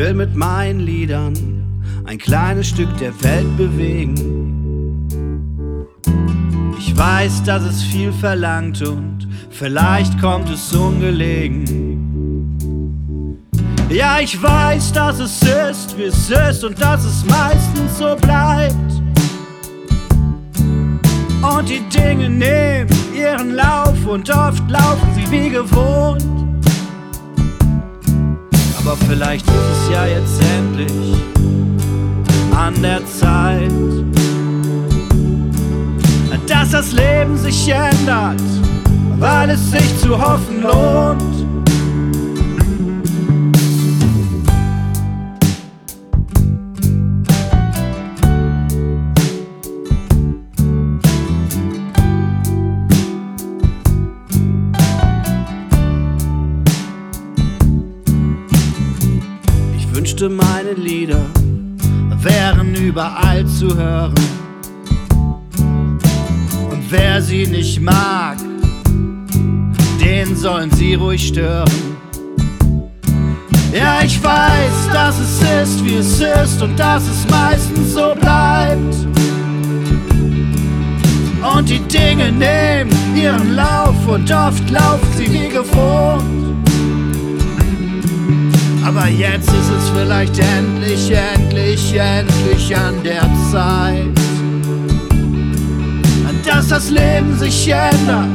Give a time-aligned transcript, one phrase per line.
[0.00, 1.34] will mit meinen Liedern
[2.06, 4.14] ein kleines Stück der Welt bewegen.
[6.78, 11.66] Ich weiß, dass es viel verlangt und vielleicht kommt es ungelegen.
[13.90, 18.74] Ja, ich weiß, dass es ist, wie es ist und dass es meistens so bleibt.
[21.42, 26.24] Und die Dinge nehmen ihren Lauf und oft laufen sie wie gewohnt.
[28.90, 29.69] Aber vielleicht ist es
[30.00, 31.14] ja jetzt endlich
[32.56, 33.70] an der Zeit,
[36.46, 38.40] dass das Leben sich ändert,
[39.18, 41.49] weil es sich zu hoffen lohnt.
[60.20, 61.24] Wünschte, meine Lieder
[62.22, 64.14] wären überall zu hören.
[65.58, 68.36] Und wer sie nicht mag,
[70.00, 71.70] den sollen sie ruhig stören.
[73.72, 78.94] Ja, ich weiß, dass es ist, wie es ist und dass es meistens so bleibt.
[81.56, 86.39] Und die Dinge nehmen ihren Lauf und oft laufen sie wie gewohnt.
[89.00, 94.06] Aber jetzt ist es vielleicht endlich, endlich, endlich an der Zeit,
[96.44, 98.28] dass das Leben sich ändert,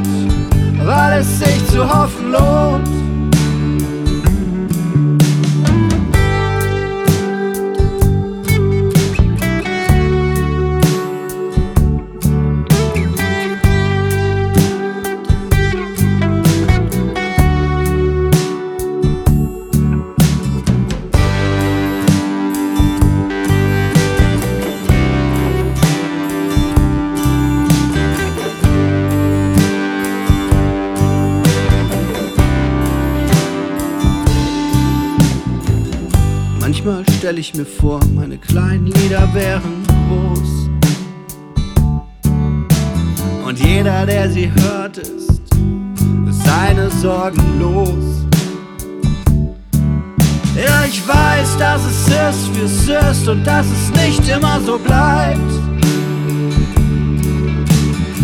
[0.84, 3.05] weil es sich zu hoffen lohnt.
[36.86, 40.70] Manchmal stelle ich mir vor, meine kleinen Lieder wären groß.
[43.44, 45.40] Und jeder, der sie hört, ist,
[46.28, 48.24] ist seine Sorgen los.
[50.54, 54.78] Ja, ich weiß, dass es ist, wie es ist und dass es nicht immer so
[54.78, 55.40] bleibt.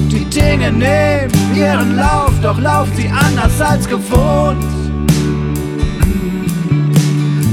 [0.09, 4.82] Die Dinge nehmen ihren Lauf, doch laufen sie anders als gewohnt.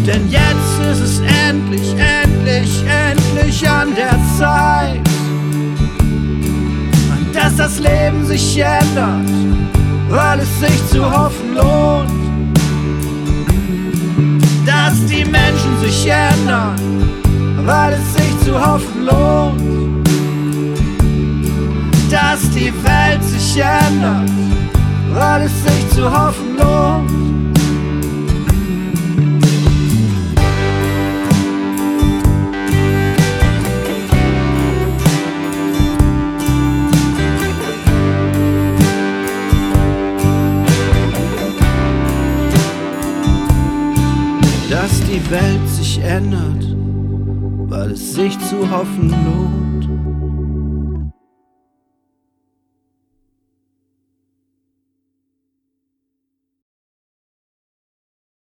[0.05, 1.93] Denn jetzt ist es endlich,
[2.23, 5.01] endlich, endlich an der Zeit,
[7.33, 9.29] dass das Leben sich ändert,
[10.09, 12.09] weil es sich zu hoffen lohnt.
[14.65, 16.75] Dass die Menschen sich ändern,
[17.66, 20.07] weil es sich zu hoffen lohnt.
[22.09, 24.29] Dass die Welt sich ändert,
[25.13, 27.09] weil es sich zu hoffen lohnt.
[44.99, 46.75] Dass die Welt sich ändert,
[47.69, 49.69] weil es sich zu hoffen lohnt.